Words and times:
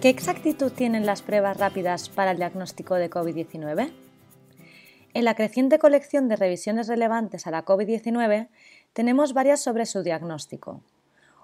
¿Qué 0.00 0.08
exactitud 0.08 0.72
tienen 0.72 1.04
las 1.04 1.20
pruebas 1.20 1.58
rápidas 1.58 2.08
para 2.08 2.30
el 2.30 2.38
diagnóstico 2.38 2.94
de 2.94 3.10
COVID-19? 3.10 3.92
En 5.12 5.24
la 5.26 5.34
creciente 5.34 5.78
colección 5.78 6.26
de 6.26 6.36
revisiones 6.36 6.88
relevantes 6.88 7.46
a 7.46 7.50
la 7.50 7.66
COVID-19 7.66 8.48
tenemos 8.94 9.34
varias 9.34 9.60
sobre 9.60 9.84
su 9.84 10.02
diagnóstico. 10.02 10.82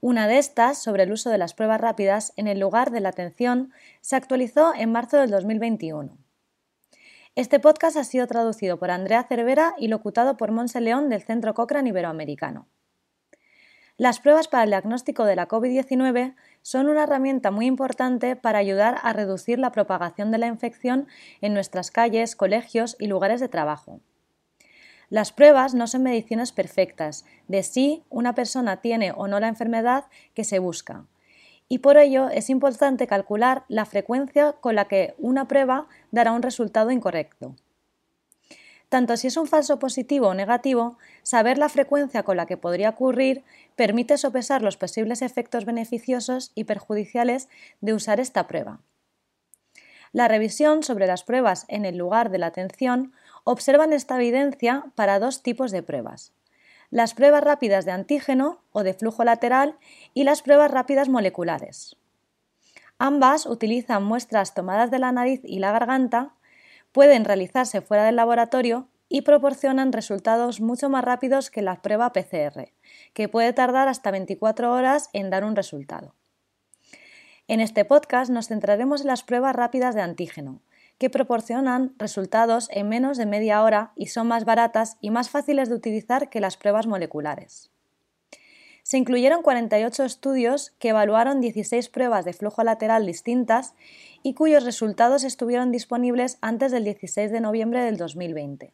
Una 0.00 0.28
de 0.28 0.38
estas, 0.38 0.82
sobre 0.82 1.02
el 1.02 1.12
uso 1.12 1.28
de 1.28 1.36
las 1.36 1.52
pruebas 1.52 1.78
rápidas 1.78 2.32
en 2.36 2.46
el 2.46 2.58
lugar 2.58 2.90
de 2.90 3.00
la 3.00 3.10
atención, 3.10 3.70
se 4.00 4.16
actualizó 4.16 4.72
en 4.74 4.92
marzo 4.92 5.18
del 5.18 5.28
2021. 5.28 6.16
Este 7.34 7.60
podcast 7.60 7.98
ha 7.98 8.04
sido 8.04 8.26
traducido 8.26 8.78
por 8.78 8.90
Andrea 8.90 9.24
Cervera 9.24 9.74
y 9.76 9.88
locutado 9.88 10.38
por 10.38 10.52
Monse 10.52 10.80
León 10.80 11.10
del 11.10 11.20
Centro 11.20 11.52
Cochrane 11.52 11.90
Iberoamericano. 11.90 12.66
Las 13.98 14.20
pruebas 14.20 14.46
para 14.46 14.62
el 14.62 14.70
diagnóstico 14.70 15.24
de 15.24 15.34
la 15.34 15.48
COVID-19 15.48 16.36
son 16.68 16.90
una 16.90 17.04
herramienta 17.04 17.50
muy 17.50 17.64
importante 17.64 18.36
para 18.36 18.58
ayudar 18.58 18.98
a 19.02 19.14
reducir 19.14 19.58
la 19.58 19.72
propagación 19.72 20.30
de 20.30 20.36
la 20.36 20.48
infección 20.48 21.06
en 21.40 21.54
nuestras 21.54 21.90
calles, 21.90 22.36
colegios 22.36 22.94
y 22.98 23.06
lugares 23.06 23.40
de 23.40 23.48
trabajo. 23.48 24.00
Las 25.08 25.32
pruebas 25.32 25.72
no 25.72 25.86
son 25.86 26.02
medicinas 26.02 26.52
perfectas 26.52 27.24
de 27.46 27.62
si 27.62 28.04
una 28.10 28.34
persona 28.34 28.82
tiene 28.82 29.12
o 29.12 29.28
no 29.28 29.40
la 29.40 29.48
enfermedad 29.48 30.04
que 30.34 30.44
se 30.44 30.58
busca, 30.58 31.06
y 31.70 31.78
por 31.78 31.96
ello 31.96 32.28
es 32.28 32.50
importante 32.50 33.06
calcular 33.06 33.64
la 33.68 33.86
frecuencia 33.86 34.52
con 34.60 34.74
la 34.74 34.88
que 34.88 35.14
una 35.16 35.48
prueba 35.48 35.88
dará 36.10 36.32
un 36.32 36.42
resultado 36.42 36.90
incorrecto. 36.90 37.56
Tanto 38.88 39.16
si 39.16 39.26
es 39.26 39.36
un 39.36 39.46
falso 39.46 39.78
positivo 39.78 40.28
o 40.28 40.34
negativo, 40.34 40.96
saber 41.22 41.58
la 41.58 41.68
frecuencia 41.68 42.22
con 42.22 42.36
la 42.38 42.46
que 42.46 42.56
podría 42.56 42.90
ocurrir 42.90 43.44
permite 43.76 44.16
sopesar 44.16 44.62
los 44.62 44.76
posibles 44.76 45.20
efectos 45.20 45.66
beneficiosos 45.66 46.52
y 46.54 46.64
perjudiciales 46.64 47.48
de 47.80 47.92
usar 47.92 48.18
esta 48.18 48.46
prueba. 48.46 48.80
La 50.12 50.26
revisión 50.26 50.82
sobre 50.82 51.06
las 51.06 51.22
pruebas 51.22 51.66
en 51.68 51.84
el 51.84 51.98
lugar 51.98 52.30
de 52.30 52.38
la 52.38 52.46
atención 52.46 53.12
observan 53.44 53.92
esta 53.92 54.16
evidencia 54.16 54.86
para 54.94 55.18
dos 55.18 55.42
tipos 55.42 55.70
de 55.70 55.82
pruebas. 55.82 56.32
Las 56.90 57.12
pruebas 57.12 57.44
rápidas 57.44 57.84
de 57.84 57.92
antígeno 57.92 58.62
o 58.72 58.82
de 58.82 58.94
flujo 58.94 59.22
lateral 59.22 59.76
y 60.14 60.24
las 60.24 60.40
pruebas 60.40 60.70
rápidas 60.70 61.10
moleculares. 61.10 61.96
Ambas 62.98 63.44
utilizan 63.44 64.02
muestras 64.02 64.54
tomadas 64.54 64.90
de 64.90 64.98
la 64.98 65.12
nariz 65.12 65.42
y 65.44 65.58
la 65.58 65.72
garganta 65.72 66.32
pueden 66.92 67.24
realizarse 67.24 67.80
fuera 67.80 68.04
del 68.04 68.16
laboratorio 68.16 68.88
y 69.08 69.22
proporcionan 69.22 69.92
resultados 69.92 70.60
mucho 70.60 70.88
más 70.88 71.04
rápidos 71.04 71.50
que 71.50 71.62
la 71.62 71.80
prueba 71.80 72.12
PCR, 72.12 72.72
que 73.14 73.28
puede 73.28 73.52
tardar 73.52 73.88
hasta 73.88 74.10
24 74.10 74.72
horas 74.72 75.08
en 75.12 75.30
dar 75.30 75.44
un 75.44 75.56
resultado. 75.56 76.14
En 77.46 77.60
este 77.60 77.86
podcast 77.86 78.30
nos 78.30 78.48
centraremos 78.48 79.00
en 79.00 79.06
las 79.06 79.22
pruebas 79.22 79.56
rápidas 79.56 79.94
de 79.94 80.02
antígeno, 80.02 80.60
que 80.98 81.08
proporcionan 81.08 81.94
resultados 81.96 82.68
en 82.70 82.88
menos 82.88 83.16
de 83.16 83.24
media 83.24 83.62
hora 83.62 83.92
y 83.96 84.06
son 84.06 84.26
más 84.26 84.44
baratas 84.44 84.98
y 85.00 85.10
más 85.10 85.30
fáciles 85.30 85.68
de 85.68 85.76
utilizar 85.76 86.28
que 86.28 86.40
las 86.40 86.56
pruebas 86.56 86.86
moleculares. 86.86 87.70
Se 88.88 88.96
incluyeron 88.96 89.42
48 89.42 90.02
estudios 90.02 90.70
que 90.78 90.88
evaluaron 90.88 91.42
16 91.42 91.90
pruebas 91.90 92.24
de 92.24 92.32
flujo 92.32 92.64
lateral 92.64 93.04
distintas 93.04 93.74
y 94.22 94.32
cuyos 94.32 94.64
resultados 94.64 95.24
estuvieron 95.24 95.70
disponibles 95.70 96.38
antes 96.40 96.72
del 96.72 96.84
16 96.84 97.30
de 97.30 97.42
noviembre 97.42 97.82
del 97.82 97.98
2020. 97.98 98.72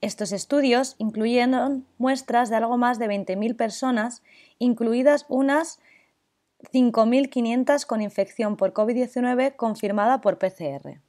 Estos 0.00 0.30
estudios 0.30 0.94
incluyeron 0.98 1.84
muestras 1.98 2.50
de 2.50 2.54
algo 2.54 2.76
más 2.78 3.00
de 3.00 3.08
20.000 3.08 3.56
personas, 3.56 4.22
incluidas 4.60 5.26
unas 5.28 5.80
5.500 6.72 7.86
con 7.86 8.00
infección 8.00 8.56
por 8.56 8.72
COVID-19 8.74 9.56
confirmada 9.56 10.20
por 10.20 10.38
PCR. 10.38 11.00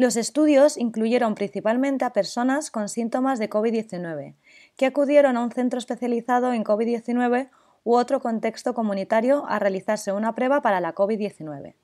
Los 0.00 0.16
estudios 0.16 0.78
incluyeron 0.78 1.34
principalmente 1.34 2.06
a 2.06 2.14
personas 2.14 2.70
con 2.70 2.88
síntomas 2.88 3.38
de 3.38 3.50
COVID-19, 3.50 4.34
que 4.74 4.86
acudieron 4.86 5.36
a 5.36 5.42
un 5.42 5.52
centro 5.52 5.78
especializado 5.78 6.54
en 6.54 6.64
COVID-19 6.64 7.50
u 7.84 7.96
otro 7.96 8.18
contexto 8.20 8.72
comunitario 8.72 9.44
a 9.46 9.58
realizarse 9.58 10.10
una 10.10 10.34
prueba 10.34 10.62
para 10.62 10.80
la 10.80 10.94
COVID-19. 10.94 11.74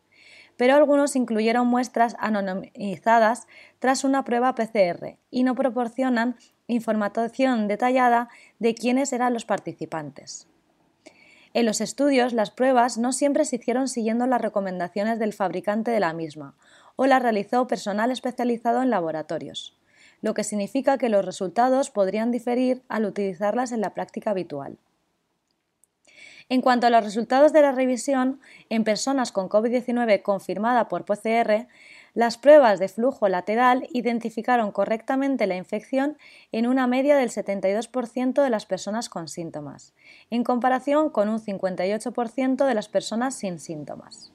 Pero 0.57 0.75
algunos 0.77 1.15
incluyeron 1.15 1.67
muestras 1.67 2.17
anonimizadas 2.19 3.47
tras 3.81 4.03
una 4.03 4.25
prueba 4.25 4.55
PCR 4.55 5.19
y 5.31 5.43
no 5.43 5.55
proporcionan 5.55 6.37
información 6.69 7.69
detallada 7.69 8.31
de 8.59 8.75
quiénes 8.75 9.13
eran 9.13 9.35
los 9.35 9.45
participantes. 9.45 10.49
En 11.53 11.67
los 11.67 11.83
estudios, 11.83 12.33
las 12.33 12.51
pruebas 12.51 12.97
no 12.97 13.13
siempre 13.13 13.45
se 13.45 13.57
hicieron 13.57 13.89
siguiendo 13.89 14.27
las 14.27 14.41
recomendaciones 14.41 15.19
del 15.19 15.35
fabricante 15.35 15.91
de 15.91 16.01
la 16.01 16.13
misma, 16.13 16.55
o 16.97 17.07
las 17.07 17.23
realizó 17.23 17.67
personal 17.67 18.11
especializado 18.11 18.83
en 18.83 18.91
laboratorios, 18.91 19.77
lo 20.23 20.35
que 20.35 20.45
significa 20.45 20.99
que 20.99 21.09
los 21.09 21.25
resultados 21.25 21.91
podrían 21.91 22.31
diferir 22.31 22.83
al 22.89 23.05
utilizarlas 23.05 23.73
en 23.73 23.81
la 23.81 23.95
práctica 23.95 24.31
habitual. 24.31 24.79
En 26.49 26.61
cuanto 26.61 26.87
a 26.87 26.91
los 26.91 27.03
resultados 27.03 27.53
de 27.53 27.61
la 27.61 27.73
revisión 27.73 28.41
en 28.71 28.85
personas 28.85 29.33
con 29.33 29.49
COVID-19 29.49 30.23
confirmada 30.23 30.89
por 30.89 31.05
PCR, 31.05 31.67
las 32.15 32.39
pruebas 32.39 32.79
de 32.79 32.89
flujo 32.89 33.29
lateral 33.29 33.89
identificaron 33.93 34.71
correctamente 34.71 35.47
la 35.49 35.57
infección 35.57 36.17
en 36.53 36.69
una 36.69 36.87
media 36.87 37.17
del 37.17 37.31
72% 37.31 38.43
de 38.43 38.51
las 38.51 38.65
personas 38.65 39.09
con 39.09 39.27
síntomas, 39.27 39.93
en 40.31 40.45
comparación 40.45 41.11
con 41.11 41.29
un 41.29 41.41
58% 41.41 42.65
de 42.65 42.75
las 42.75 42.89
personas 42.89 43.35
sin 43.35 43.59
síntomas. 43.59 44.33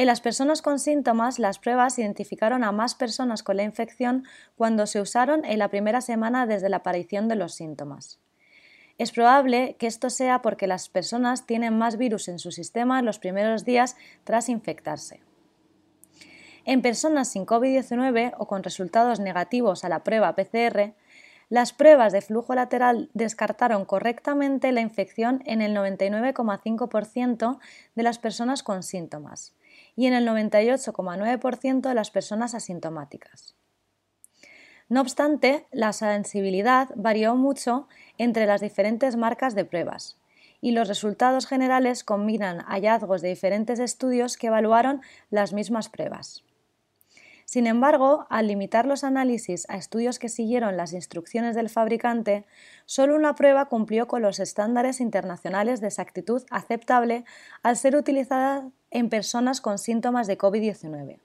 En 0.00 0.06
las 0.06 0.22
personas 0.22 0.62
con 0.62 0.78
síntomas, 0.78 1.38
las 1.38 1.58
pruebas 1.58 1.98
identificaron 1.98 2.64
a 2.64 2.72
más 2.72 2.94
personas 2.94 3.42
con 3.42 3.58
la 3.58 3.64
infección 3.64 4.24
cuando 4.56 4.86
se 4.86 4.98
usaron 4.98 5.44
en 5.44 5.58
la 5.58 5.68
primera 5.68 6.00
semana 6.00 6.46
desde 6.46 6.70
la 6.70 6.78
aparición 6.78 7.28
de 7.28 7.34
los 7.34 7.52
síntomas. 7.52 8.18
Es 8.96 9.12
probable 9.12 9.76
que 9.78 9.86
esto 9.86 10.08
sea 10.08 10.40
porque 10.40 10.66
las 10.66 10.88
personas 10.88 11.44
tienen 11.44 11.76
más 11.76 11.98
virus 11.98 12.28
en 12.28 12.38
su 12.38 12.50
sistema 12.50 12.98
en 12.98 13.04
los 13.04 13.18
primeros 13.18 13.66
días 13.66 13.94
tras 14.24 14.48
infectarse. 14.48 15.20
En 16.64 16.80
personas 16.80 17.28
sin 17.28 17.44
COVID-19 17.44 18.32
o 18.38 18.46
con 18.46 18.62
resultados 18.62 19.20
negativos 19.20 19.84
a 19.84 19.90
la 19.90 20.02
prueba 20.02 20.34
PCR, 20.34 20.94
las 21.50 21.74
pruebas 21.74 22.14
de 22.14 22.22
flujo 22.22 22.54
lateral 22.54 23.10
descartaron 23.12 23.84
correctamente 23.84 24.72
la 24.72 24.80
infección 24.80 25.42
en 25.44 25.60
el 25.60 25.76
99,5% 25.76 27.58
de 27.94 28.02
las 28.02 28.18
personas 28.18 28.62
con 28.62 28.82
síntomas 28.82 29.52
y 29.96 30.06
en 30.06 30.14
el 30.14 30.26
98,9% 30.26 31.88
de 31.88 31.94
las 31.94 32.10
personas 32.10 32.54
asintomáticas. 32.54 33.54
No 34.88 35.00
obstante, 35.00 35.66
la 35.70 35.92
sensibilidad 35.92 36.88
varió 36.96 37.36
mucho 37.36 37.86
entre 38.18 38.46
las 38.46 38.60
diferentes 38.60 39.16
marcas 39.16 39.54
de 39.54 39.64
pruebas, 39.64 40.18
y 40.60 40.72
los 40.72 40.88
resultados 40.88 41.46
generales 41.46 42.04
combinan 42.04 42.60
hallazgos 42.60 43.22
de 43.22 43.28
diferentes 43.28 43.78
estudios 43.78 44.36
que 44.36 44.48
evaluaron 44.48 45.00
las 45.30 45.52
mismas 45.52 45.88
pruebas. 45.88 46.44
Sin 47.50 47.66
embargo, 47.66 48.28
al 48.30 48.46
limitar 48.46 48.86
los 48.86 49.02
análisis 49.02 49.68
a 49.68 49.76
estudios 49.76 50.20
que 50.20 50.28
siguieron 50.28 50.76
las 50.76 50.92
instrucciones 50.92 51.56
del 51.56 51.68
fabricante, 51.68 52.46
solo 52.86 53.16
una 53.16 53.34
prueba 53.34 53.64
cumplió 53.64 54.06
con 54.06 54.22
los 54.22 54.38
estándares 54.38 55.00
internacionales 55.00 55.80
de 55.80 55.88
exactitud 55.88 56.44
aceptable 56.48 57.24
al 57.64 57.76
ser 57.76 57.96
utilizada 57.96 58.70
en 58.92 59.08
personas 59.08 59.60
con 59.60 59.78
síntomas 59.78 60.28
de 60.28 60.38
COVID-19. 60.38 61.18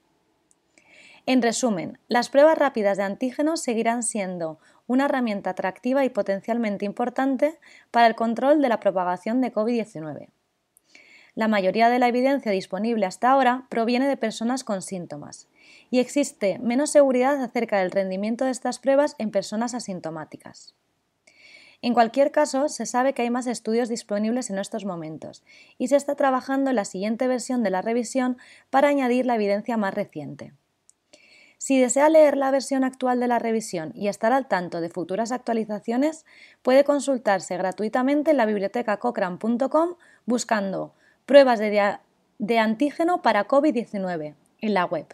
En 1.26 1.42
resumen, 1.42 2.00
las 2.08 2.28
pruebas 2.28 2.58
rápidas 2.58 2.96
de 2.96 3.04
antígenos 3.04 3.60
seguirán 3.60 4.02
siendo 4.02 4.58
una 4.88 5.04
herramienta 5.04 5.50
atractiva 5.50 6.04
y 6.04 6.10
potencialmente 6.10 6.84
importante 6.84 7.56
para 7.92 8.08
el 8.08 8.16
control 8.16 8.60
de 8.60 8.68
la 8.68 8.80
propagación 8.80 9.40
de 9.40 9.52
COVID-19. 9.52 10.30
La 11.36 11.48
mayoría 11.48 11.90
de 11.90 11.98
la 11.98 12.08
evidencia 12.08 12.50
disponible 12.50 13.04
hasta 13.04 13.30
ahora 13.30 13.66
proviene 13.68 14.08
de 14.08 14.16
personas 14.16 14.64
con 14.64 14.80
síntomas 14.80 15.48
y 15.90 15.98
existe 15.98 16.58
menos 16.60 16.90
seguridad 16.90 17.42
acerca 17.42 17.78
del 17.78 17.90
rendimiento 17.90 18.46
de 18.46 18.50
estas 18.50 18.78
pruebas 18.78 19.14
en 19.18 19.30
personas 19.30 19.74
asintomáticas. 19.74 20.74
En 21.82 21.92
cualquier 21.92 22.32
caso, 22.32 22.70
se 22.70 22.86
sabe 22.86 23.12
que 23.12 23.20
hay 23.20 23.28
más 23.28 23.46
estudios 23.46 23.90
disponibles 23.90 24.48
en 24.48 24.58
estos 24.58 24.86
momentos 24.86 25.44
y 25.76 25.88
se 25.88 25.96
está 25.96 26.14
trabajando 26.14 26.70
en 26.70 26.76
la 26.76 26.86
siguiente 26.86 27.28
versión 27.28 27.62
de 27.62 27.68
la 27.68 27.82
revisión 27.82 28.38
para 28.70 28.88
añadir 28.88 29.26
la 29.26 29.34
evidencia 29.34 29.76
más 29.76 29.92
reciente. 29.92 30.54
Si 31.58 31.78
desea 31.78 32.08
leer 32.08 32.38
la 32.38 32.50
versión 32.50 32.82
actual 32.82 33.20
de 33.20 33.28
la 33.28 33.38
revisión 33.38 33.92
y 33.94 34.08
estar 34.08 34.32
al 34.32 34.48
tanto 34.48 34.80
de 34.80 34.88
futuras 34.88 35.32
actualizaciones, 35.32 36.24
puede 36.62 36.84
consultarse 36.84 37.58
gratuitamente 37.58 38.30
en 38.30 38.38
la 38.38 38.46
biblioteca 38.46 38.96
cochrane.com 38.96 39.96
buscando 40.24 40.94
pruebas 41.26 41.58
de, 41.58 41.98
de 42.38 42.58
antígeno 42.58 43.20
para 43.20 43.46
COVID-19 43.46 44.34
en 44.60 44.74
la 44.74 44.84
web. 44.84 45.06